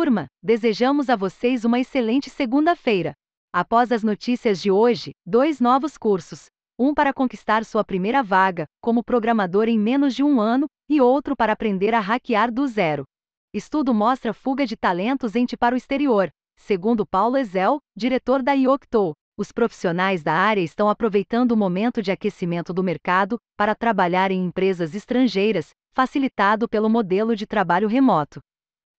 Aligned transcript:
Turma, 0.00 0.28
desejamos 0.42 1.10
a 1.10 1.14
vocês 1.14 1.62
uma 1.62 1.78
excelente 1.78 2.30
segunda-feira. 2.30 3.12
Após 3.52 3.92
as 3.92 4.02
notícias 4.02 4.58
de 4.58 4.70
hoje, 4.70 5.10
dois 5.26 5.60
novos 5.60 5.98
cursos. 5.98 6.46
Um 6.78 6.94
para 6.94 7.12
conquistar 7.12 7.66
sua 7.66 7.84
primeira 7.84 8.22
vaga, 8.22 8.64
como 8.80 9.04
programador 9.04 9.68
em 9.68 9.78
menos 9.78 10.14
de 10.14 10.22
um 10.22 10.40
ano, 10.40 10.66
e 10.88 11.02
outro 11.02 11.36
para 11.36 11.52
aprender 11.52 11.92
a 11.92 12.00
hackear 12.00 12.50
do 12.50 12.66
zero. 12.66 13.04
Estudo 13.52 13.92
mostra 13.92 14.32
fuga 14.32 14.64
de 14.64 14.74
talentos 14.74 15.36
ente 15.36 15.54
para 15.54 15.74
o 15.74 15.76
exterior. 15.76 16.30
Segundo 16.56 17.04
Paulo 17.04 17.36
Ezel, 17.36 17.78
diretor 17.94 18.42
da 18.42 18.54
Iocto, 18.54 19.12
os 19.36 19.52
profissionais 19.52 20.22
da 20.22 20.32
área 20.32 20.62
estão 20.62 20.88
aproveitando 20.88 21.52
o 21.52 21.58
momento 21.58 22.00
de 22.00 22.10
aquecimento 22.10 22.72
do 22.72 22.82
mercado 22.82 23.36
para 23.54 23.74
trabalhar 23.74 24.30
em 24.30 24.46
empresas 24.46 24.94
estrangeiras, 24.94 25.72
facilitado 25.92 26.66
pelo 26.66 26.88
modelo 26.88 27.36
de 27.36 27.46
trabalho 27.46 27.86
remoto. 27.86 28.40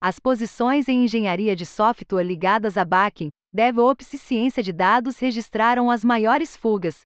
As 0.04 0.18
posições 0.18 0.88
em 0.90 1.04
engenharia 1.04 1.56
de 1.56 1.64
software 1.64 2.24
ligadas 2.24 2.76
a 2.76 2.84
backing, 2.84 3.30
DevOps 3.54 4.12
e 4.12 4.18
ciência 4.18 4.64
de 4.64 4.74
dados 4.74 5.20
registraram 5.20 5.92
as 5.92 6.04
maiores 6.04 6.58
fugas. 6.58 7.02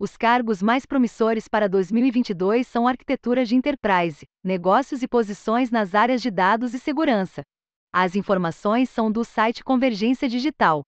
Os 0.00 0.16
cargos 0.16 0.62
mais 0.62 0.86
promissores 0.86 1.46
para 1.46 1.68
2022 1.68 2.66
são 2.66 2.88
arquitetura 2.88 3.44
de 3.44 3.54
enterprise, 3.54 4.24
negócios 4.42 5.02
e 5.02 5.08
posições 5.08 5.70
nas 5.70 5.94
áreas 5.94 6.22
de 6.22 6.30
dados 6.30 6.72
e 6.72 6.78
segurança. 6.78 7.42
As 7.92 8.16
informações 8.16 8.88
são 8.88 9.12
do 9.12 9.26
site 9.26 9.62
Convergência 9.62 10.26
Digital. 10.26 10.80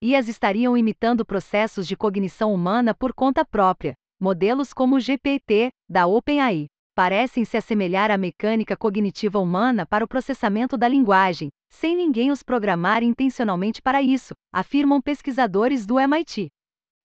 IAs 0.00 0.28
estariam 0.28 0.76
imitando 0.76 1.26
processos 1.26 1.88
de 1.88 1.96
cognição 1.96 2.54
humana 2.54 2.94
por 2.94 3.12
conta 3.12 3.44
própria. 3.44 3.94
Modelos 4.20 4.72
como 4.72 4.94
o 4.94 5.00
GPT, 5.00 5.70
da 5.88 6.06
OpenAI, 6.06 6.66
parecem 6.98 7.44
se 7.44 7.56
assemelhar 7.56 8.10
à 8.10 8.18
mecânica 8.18 8.76
cognitiva 8.76 9.38
humana 9.38 9.86
para 9.86 10.04
o 10.04 10.08
processamento 10.08 10.76
da 10.76 10.88
linguagem, 10.88 11.48
sem 11.70 11.94
ninguém 11.94 12.32
os 12.32 12.42
programar 12.42 13.04
intencionalmente 13.04 13.80
para 13.80 14.02
isso, 14.02 14.34
afirmam 14.52 15.00
pesquisadores 15.00 15.86
do 15.86 16.00
MIT. 16.00 16.48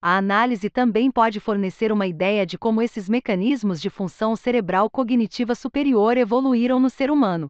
A 0.01 0.17
análise 0.17 0.67
também 0.67 1.11
pode 1.11 1.39
fornecer 1.39 1.91
uma 1.91 2.07
ideia 2.07 2.43
de 2.43 2.57
como 2.57 2.81
esses 2.81 3.07
mecanismos 3.07 3.79
de 3.79 3.91
função 3.91 4.35
cerebral 4.35 4.89
cognitiva 4.89 5.53
superior 5.53 6.17
evoluíram 6.17 6.79
no 6.79 6.89
ser 6.89 7.11
humano. 7.11 7.45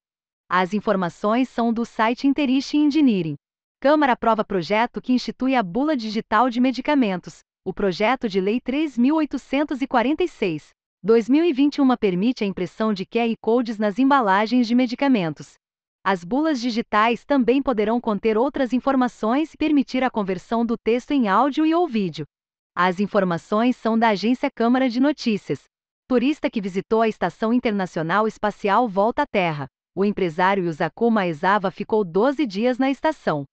As 0.50 0.74
informações 0.74 1.48
são 1.48 1.72
do 1.72 1.86
site 1.86 2.28
Interest 2.28 2.76
Engineering. 2.76 3.36
Câmara 3.80 4.12
aprova 4.12 4.44
projeto 4.44 5.02
que 5.02 5.14
institui 5.14 5.56
a 5.56 5.64
bula 5.64 5.96
digital 5.96 6.50
de 6.50 6.60
medicamentos, 6.60 7.40
o 7.64 7.74
projeto 7.74 8.28
de 8.28 8.42
lei 8.42 8.60
3846. 8.60 10.74
2021 11.06 11.98
permite 11.98 12.46
a 12.46 12.48
impressão 12.48 12.94
de 12.94 13.06
QR 13.06 13.36
codes 13.42 13.78
nas 13.78 14.00
embalagens 14.00 14.66
de 14.66 14.74
medicamentos. 14.74 15.56
As 16.02 16.24
bulas 16.24 16.62
digitais 16.62 17.26
também 17.26 17.62
poderão 17.62 18.00
conter 18.00 18.38
outras 18.38 18.72
informações 18.72 19.54
e 19.54 19.58
permitir 19.58 20.02
a 20.02 20.10
conversão 20.10 20.66
do 20.66 20.78
texto 20.78 21.12
em 21.12 21.28
áudio 21.28 21.66
e 21.66 21.76
ou 21.76 21.86
vídeo. 21.90 22.26
As 22.74 23.02
informações 23.02 23.76
são 23.76 24.00
da 24.00 24.10
agência 24.10 24.50
Câmara 24.50 24.88
de 24.88 25.02
Notícias. 25.02 25.66
Turista 26.08 26.50
que 26.50 26.62
visitou 26.62 27.02
a 27.02 27.08
Estação 27.10 27.52
Internacional 27.52 28.26
Espacial 28.26 28.88
volta 28.88 29.24
à 29.24 29.26
Terra. 29.26 29.68
O 29.94 30.06
empresário 30.06 30.64
Yusaku 30.64 31.12
Maezawa 31.12 31.70
ficou 31.70 32.06
12 32.06 32.46
dias 32.46 32.78
na 32.78 32.90
estação. 32.90 33.44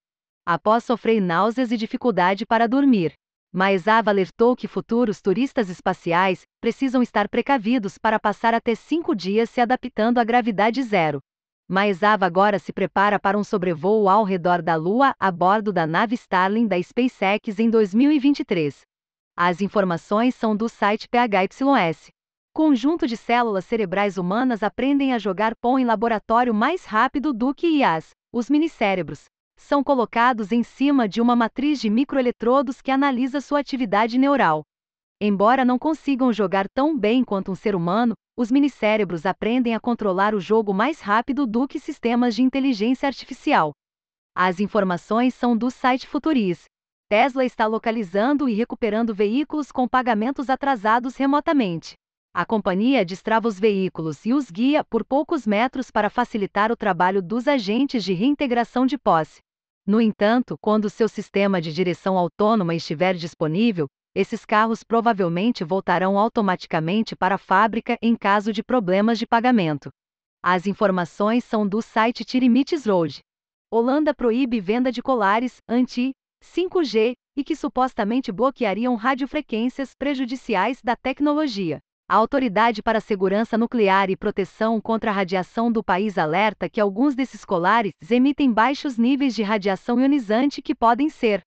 Após 0.46 0.84
sofrer 0.84 1.20
náuseas 1.20 1.72
e 1.72 1.76
dificuldade 1.76 2.46
para 2.46 2.68
dormir, 2.68 3.12
Maezawa 3.52 4.10
alertou 4.10 4.54
que 4.54 4.68
futuros 4.68 5.20
turistas 5.20 5.68
espaciais 5.68 6.42
precisam 6.60 7.02
estar 7.02 7.28
precavidos 7.28 7.98
para 7.98 8.20
passar 8.20 8.54
até 8.54 8.76
cinco 8.76 9.12
dias 9.12 9.50
se 9.50 9.60
adaptando 9.60 10.18
à 10.18 10.24
gravidade 10.24 10.80
zero. 10.84 11.18
Maezawa 11.68 12.24
agora 12.24 12.60
se 12.60 12.72
prepara 12.72 13.18
para 13.18 13.36
um 13.36 13.42
sobrevoo 13.42 14.08
ao 14.08 14.22
redor 14.22 14.62
da 14.62 14.76
Lua 14.76 15.16
a 15.18 15.32
bordo 15.32 15.72
da 15.72 15.84
nave 15.84 16.14
Starlink 16.14 16.68
da 16.68 16.80
SpaceX 16.80 17.58
em 17.58 17.68
2023. 17.68 18.82
As 19.36 19.60
informações 19.60 20.36
são 20.36 20.54
do 20.54 20.68
site 20.68 21.08
PHYS. 21.08 22.08
Conjunto 22.54 23.04
de 23.04 23.16
células 23.16 23.64
cerebrais 23.64 24.16
humanas 24.16 24.62
aprendem 24.62 25.12
a 25.12 25.18
jogar 25.18 25.56
pão 25.56 25.76
em 25.76 25.84
laboratório 25.84 26.54
mais 26.54 26.84
rápido 26.84 27.32
do 27.32 27.52
que 27.52 27.66
IAs, 27.66 28.10
os 28.32 28.48
minicérebros 28.48 29.24
são 29.60 29.84
colocados 29.84 30.50
em 30.52 30.62
cima 30.62 31.08
de 31.08 31.20
uma 31.20 31.36
matriz 31.36 31.80
de 31.80 31.88
microeletrodos 31.88 32.80
que 32.80 32.90
analisa 32.90 33.40
sua 33.40 33.60
atividade 33.60 34.18
neural. 34.18 34.62
Embora 35.20 35.64
não 35.64 35.78
consigam 35.78 36.32
jogar 36.32 36.68
tão 36.68 36.98
bem 36.98 37.22
quanto 37.22 37.52
um 37.52 37.54
ser 37.54 37.74
humano, 37.74 38.14
os 38.36 38.50
minicérebros 38.50 39.26
aprendem 39.26 39.74
a 39.74 39.80
controlar 39.80 40.34
o 40.34 40.40
jogo 40.40 40.72
mais 40.72 41.00
rápido 41.00 41.46
do 41.46 41.68
que 41.68 41.78
sistemas 41.78 42.34
de 42.34 42.42
inteligência 42.42 43.06
artificial. 43.06 43.72
As 44.34 44.60
informações 44.60 45.34
são 45.34 45.56
do 45.56 45.70
site 45.70 46.06
Futuris. 46.06 46.64
Tesla 47.10 47.44
está 47.44 47.66
localizando 47.66 48.48
e 48.48 48.54
recuperando 48.54 49.14
veículos 49.14 49.70
com 49.70 49.86
pagamentos 49.86 50.48
atrasados 50.48 51.16
remotamente. 51.16 51.94
A 52.32 52.46
companhia 52.46 53.04
destrava 53.04 53.46
os 53.46 53.58
veículos 53.58 54.24
e 54.24 54.32
os 54.32 54.50
guia 54.50 54.82
por 54.84 55.04
poucos 55.04 55.46
metros 55.46 55.90
para 55.90 56.08
facilitar 56.08 56.72
o 56.72 56.76
trabalho 56.76 57.20
dos 57.20 57.46
agentes 57.46 58.02
de 58.02 58.14
reintegração 58.14 58.86
de 58.86 58.96
posse. 58.96 59.40
No 59.90 60.00
entanto, 60.00 60.56
quando 60.60 60.88
seu 60.88 61.08
sistema 61.08 61.60
de 61.60 61.72
direção 61.72 62.16
autônoma 62.16 62.76
estiver 62.76 63.12
disponível, 63.12 63.88
esses 64.14 64.44
carros 64.44 64.84
provavelmente 64.84 65.64
voltarão 65.64 66.16
automaticamente 66.16 67.16
para 67.16 67.34
a 67.34 67.38
fábrica 67.38 67.98
em 68.00 68.14
caso 68.14 68.52
de 68.52 68.62
problemas 68.62 69.18
de 69.18 69.26
pagamento. 69.26 69.90
As 70.40 70.68
informações 70.68 71.42
são 71.42 71.66
do 71.66 71.82
site 71.82 72.24
Tirimites 72.24 72.86
Road. 72.86 73.18
Holanda 73.68 74.14
proíbe 74.14 74.60
venda 74.60 74.92
de 74.92 75.02
colares 75.02 75.56
anti-5G 75.68 77.14
e 77.36 77.42
que 77.42 77.56
supostamente 77.56 78.30
bloqueariam 78.30 78.94
radiofrequências 78.94 79.96
prejudiciais 79.98 80.80
da 80.84 80.94
tecnologia. 80.94 81.80
A 82.10 82.16
Autoridade 82.16 82.82
para 82.82 82.98
a 82.98 83.00
Segurança 83.00 83.56
Nuclear 83.56 84.10
e 84.10 84.16
Proteção 84.16 84.80
contra 84.80 85.12
a 85.12 85.14
Radiação 85.14 85.70
do 85.70 85.80
país 85.80 86.18
alerta 86.18 86.68
que 86.68 86.80
alguns 86.80 87.14
desses 87.14 87.44
colares 87.44 87.92
emitem 88.10 88.52
baixos 88.52 88.98
níveis 88.98 89.32
de 89.32 89.44
radiação 89.44 90.00
ionizante 90.00 90.60
que 90.60 90.74
podem 90.74 91.08
ser 91.08 91.40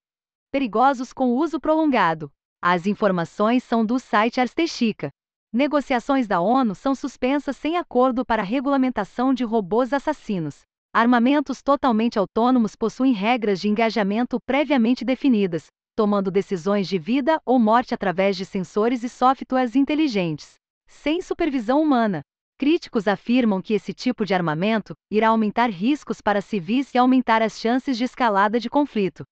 perigosos 0.50 1.12
com 1.12 1.34
uso 1.34 1.60
prolongado. 1.60 2.30
As 2.62 2.86
informações 2.86 3.62
são 3.62 3.84
do 3.84 3.98
site 3.98 4.40
Arstechica. 4.40 5.10
Negociações 5.52 6.26
da 6.26 6.40
ONU 6.40 6.74
são 6.74 6.94
suspensas 6.94 7.58
sem 7.58 7.76
acordo 7.76 8.24
para 8.24 8.42
regulamentação 8.42 9.34
de 9.34 9.44
robôs 9.44 9.92
assassinos. 9.92 10.62
Armamentos 10.94 11.60
totalmente 11.60 12.18
autônomos 12.18 12.74
possuem 12.74 13.12
regras 13.12 13.60
de 13.60 13.68
engajamento 13.68 14.38
previamente 14.46 15.04
definidas, 15.04 15.66
tomando 15.94 16.30
decisões 16.30 16.88
de 16.88 16.98
vida 16.98 17.40
ou 17.44 17.58
morte 17.58 17.94
através 17.94 18.36
de 18.36 18.44
sensores 18.44 19.02
e 19.02 19.08
softwares 19.08 19.76
inteligentes, 19.76 20.54
sem 20.86 21.22
supervisão 21.22 21.80
humana. 21.80 22.22
Críticos 22.58 23.08
afirmam 23.08 23.60
que 23.60 23.74
esse 23.74 23.92
tipo 23.92 24.24
de 24.24 24.34
armamento 24.34 24.94
irá 25.10 25.28
aumentar 25.28 25.70
riscos 25.70 26.20
para 26.20 26.40
civis 26.40 26.94
e 26.94 26.98
aumentar 26.98 27.42
as 27.42 27.58
chances 27.58 27.96
de 27.96 28.04
escalada 28.04 28.60
de 28.60 28.70
conflito. 28.70 29.24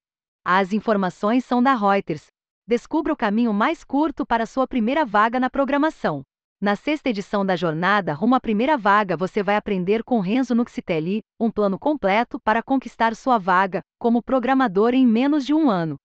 As 0.44 0.72
informações 0.72 1.44
são 1.44 1.62
da 1.62 1.74
Reuters. 1.74 2.26
Descubra 2.66 3.12
o 3.12 3.16
caminho 3.16 3.52
mais 3.52 3.84
curto 3.84 4.26
para 4.26 4.46
sua 4.46 4.66
primeira 4.66 5.04
vaga 5.04 5.38
na 5.38 5.48
programação. 5.48 6.22
Na 6.60 6.76
sexta 6.76 7.10
edição 7.10 7.44
da 7.44 7.56
jornada 7.56 8.12
rumo 8.12 8.36
à 8.36 8.40
primeira 8.40 8.76
vaga, 8.76 9.16
você 9.16 9.42
vai 9.42 9.56
aprender 9.56 10.04
com 10.04 10.20
Renzo 10.20 10.54
Nuxitelli 10.54 11.22
um 11.38 11.50
plano 11.50 11.78
completo 11.78 12.38
para 12.40 12.62
conquistar 12.62 13.16
sua 13.16 13.36
vaga 13.36 13.82
como 13.98 14.22
programador 14.22 14.94
em 14.94 15.06
menos 15.06 15.44
de 15.44 15.52
um 15.52 15.68
ano 15.68 15.96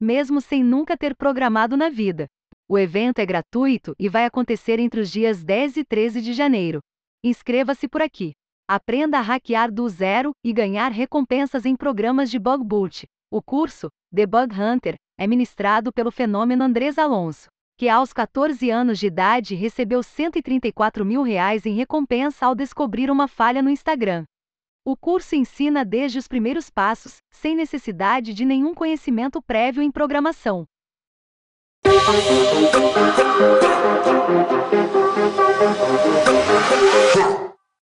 mesmo 0.00 0.40
sem 0.40 0.62
nunca 0.62 0.96
ter 0.96 1.14
programado 1.14 1.76
na 1.76 1.88
vida. 1.88 2.26
O 2.68 2.78
evento 2.78 3.20
é 3.20 3.26
gratuito 3.26 3.94
e 3.98 4.08
vai 4.08 4.24
acontecer 4.24 4.78
entre 4.78 5.00
os 5.00 5.10
dias 5.10 5.44
10 5.44 5.76
e 5.76 5.84
13 5.84 6.20
de 6.20 6.32
janeiro. 6.32 6.80
Inscreva-se 7.22 7.88
por 7.88 8.02
aqui. 8.02 8.32
Aprenda 8.68 9.18
a 9.18 9.22
hackear 9.22 9.72
do 9.72 9.88
zero 9.88 10.32
e 10.44 10.52
ganhar 10.52 10.90
recompensas 10.90 11.64
em 11.64 11.76
programas 11.76 12.30
de 12.30 12.38
bug 12.38 12.64
boot. 12.64 13.06
O 13.30 13.40
curso, 13.40 13.88
The 14.14 14.26
Bug 14.26 14.54
Hunter, 14.60 14.96
é 15.18 15.26
ministrado 15.26 15.92
pelo 15.92 16.10
fenômeno 16.10 16.64
Andrés 16.64 16.98
Alonso, 16.98 17.48
que 17.78 17.88
aos 17.88 18.12
14 18.12 18.70
anos 18.70 18.98
de 18.98 19.06
idade 19.06 19.54
recebeu 19.54 20.02
134 20.02 21.04
mil 21.04 21.22
reais 21.22 21.66
em 21.66 21.74
recompensa 21.74 22.46
ao 22.46 22.54
descobrir 22.54 23.10
uma 23.10 23.28
falha 23.28 23.62
no 23.62 23.70
Instagram. 23.70 24.24
O 24.88 24.96
curso 24.96 25.34
ensina 25.34 25.84
desde 25.84 26.16
os 26.16 26.28
primeiros 26.28 26.70
passos, 26.70 27.16
sem 27.28 27.56
necessidade 27.56 28.32
de 28.32 28.44
nenhum 28.44 28.72
conhecimento 28.72 29.42
prévio 29.42 29.82
em 29.82 29.90
programação. 29.90 30.64